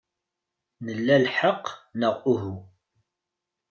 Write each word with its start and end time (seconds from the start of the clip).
Nla 0.85 1.17
lḥeqq, 1.25 1.65
neɣ 1.99 2.15
uhu? 2.33 2.55